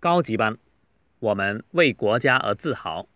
[0.00, 0.56] 高级班，
[1.18, 3.08] 我们为国家而自豪。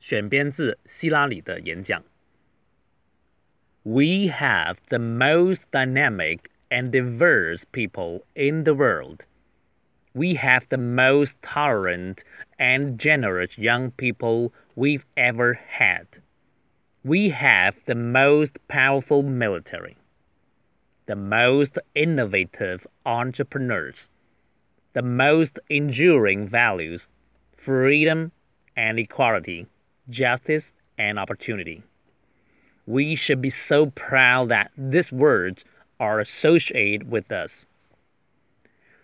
[0.00, 2.02] 选编自希拉里的演讲。
[3.84, 9.20] We have the most dynamic and diverse people in the world.
[10.12, 12.18] We have the most tolerant
[12.58, 16.06] and generous young people we've ever had.
[17.02, 19.96] We have the most powerful military,
[21.09, 24.09] the most innovative entrepreneurs
[24.93, 27.07] the most enduring values
[27.57, 28.31] freedom
[28.75, 29.65] and equality,
[30.09, 31.83] justice and opportunity.
[32.85, 35.65] We should be so proud that these words
[35.99, 37.65] are associated with us.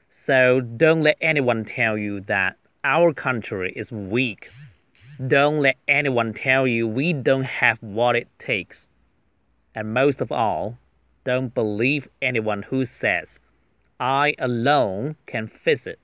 [0.10, 4.50] So don't let anyone tell you that our country is weak.
[5.28, 8.88] Don't let anyone tell you we don't have what it takes.
[9.74, 10.78] And most of all,
[11.25, 13.37] don't believe anyone who says
[13.99, 15.99] I alone can fix it。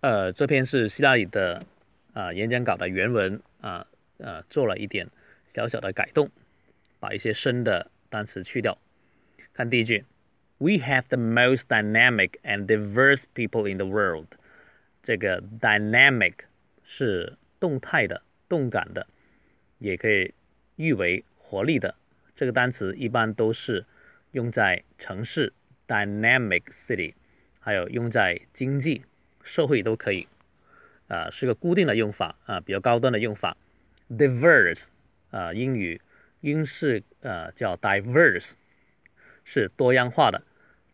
[0.00, 1.66] 呃，这篇是希拉里的
[2.12, 3.86] 啊演讲稿的原文啊
[4.18, 5.08] 呃做了一点
[5.48, 6.30] 小小的改动，
[7.00, 8.78] 把一些生的单词去掉。
[9.52, 10.04] 看第一句，
[10.58, 14.26] We have the most dynamic and diverse people in the world。
[15.02, 16.34] 这个 dynamic
[16.84, 19.06] 是动态的、动感的，
[19.78, 20.32] 也可以
[20.76, 21.96] 喻为活力的。
[22.35, 23.85] 这个单词一般都是
[24.31, 25.53] 用在城市。
[25.85, 27.13] dynamic city，
[27.59, 29.03] 还有用在经济、
[29.43, 30.25] 社会都可以，
[31.09, 33.57] 啊，是个固定的用法啊，比较高端的用法。
[34.09, 34.85] diverse，
[35.29, 35.99] 啊，英语
[36.39, 38.51] 英式呃叫 diverse，
[39.43, 40.41] 是多样化的。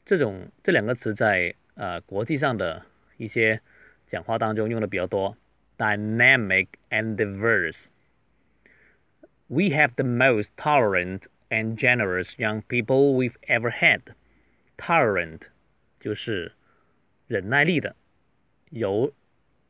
[0.03, 2.83] 这种这两个词在呃国际上的
[3.17, 3.61] 一些
[4.07, 5.37] 讲话当中用的比较多。
[5.77, 7.85] dynamic and diverse。
[9.48, 14.00] We have the most tolerant and generous young people we've ever had.
[14.76, 15.48] Tolerant
[16.00, 16.52] 就是
[17.26, 17.94] 忍耐力的，
[18.70, 19.12] 有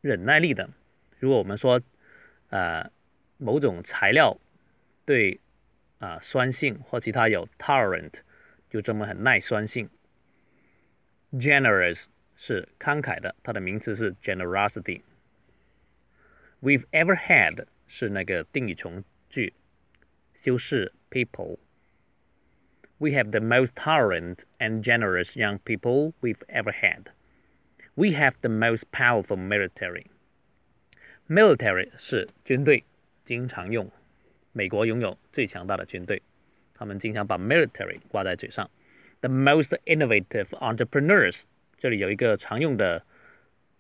[0.00, 0.70] 忍耐力的。
[1.19, 1.81] 如果我们说，
[2.50, 2.91] 呃，
[3.37, 4.38] 某种材料
[5.05, 5.41] 对
[5.99, 8.21] 啊酸性或其他有 tolerant，
[8.71, 9.91] 就这么很耐酸性。
[11.32, 12.05] Generous
[12.37, 19.53] 是慷慨的，它的名词是 generosity。We've ever had 是那个定语从句，
[20.38, 27.06] 修饰 people。We have the most tolerant and generous young people we've ever had.
[27.94, 30.06] We have the most powerful military.
[31.28, 32.84] Military 是军队，
[33.25, 33.91] 经常用。
[34.53, 36.22] 美国拥有最强大的军队，
[36.75, 38.71] 他们经常把 military 挂在嘴上。
[39.21, 41.43] The most innovative entrepreneurs，
[41.77, 43.05] 这里有一个常用的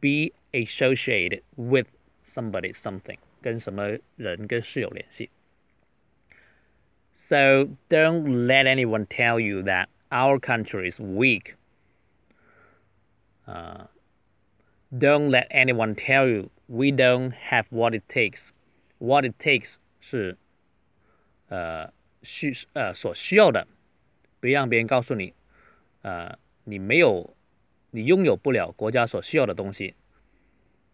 [0.00, 1.88] be associated with
[2.24, 5.30] somebody something 跟什么人跟事有联系。
[7.14, 11.54] So don't let anyone tell you that our country is weak.
[13.46, 13.86] Uh,
[14.94, 18.50] don't let anyone tell you we don't have what it takes
[18.98, 20.36] what it takes 是
[21.48, 23.66] 呃需呃所需要的，
[24.40, 25.34] 别让别人告诉你，
[26.02, 27.34] 呃你没有
[27.90, 29.94] 你拥有不了国家所需要的东西，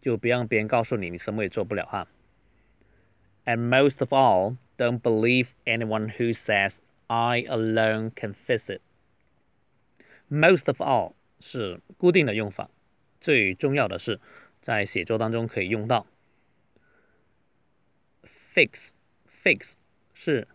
[0.01, 2.07] 就别让别人告诉你你什么也做不了哈。
[3.45, 8.81] And most of all, don't believe anyone who says I alone can fix it.
[10.29, 12.69] Most of all 是固定的用法，
[13.22, 14.20] 最重要的是
[14.60, 16.04] 在写作当中可以用到。
[18.52, 18.90] fix
[19.30, 19.74] fix
[20.12, 20.48] 是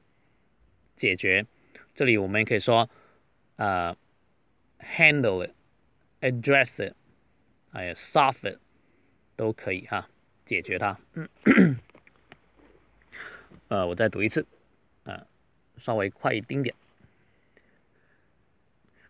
[0.97, 1.45] 解决，
[1.95, 2.89] 这里我们可以说
[3.55, 3.95] 呃
[4.79, 5.51] handle it
[6.19, 6.93] address it
[7.71, 8.59] 还有 solve it
[9.37, 10.09] 都可以哈，
[10.45, 10.99] 解决它。
[13.69, 14.45] 呃，我再读一次，
[15.05, 15.25] 呃，
[15.77, 16.75] 稍微快一丁点。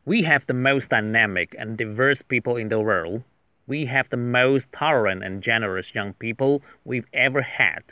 [0.03, 3.23] We have the most dynamic and diverse people in the world.
[3.67, 7.83] We have the most tolerant and generous young people we've ever had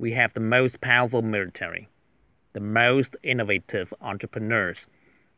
[0.00, 1.86] we have the most powerful military,
[2.54, 4.86] the most innovative entrepreneurs,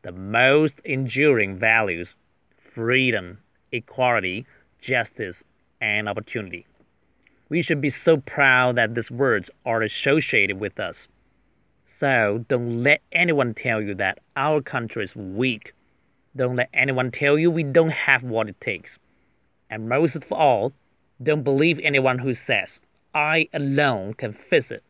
[0.03, 2.15] the most enduring values
[2.57, 3.37] freedom,
[3.71, 4.47] equality,
[4.79, 5.43] justice,
[5.79, 6.65] and opportunity.
[7.49, 11.07] We should be so proud that these words are associated with us.
[11.85, 15.73] So don't let anyone tell you that our country is weak.
[16.35, 18.97] Don't let anyone tell you we don't have what it takes.
[19.73, 20.71] And most of all,
[21.19, 22.79] don't believe anyone who says,
[23.15, 24.83] I alone can fix it.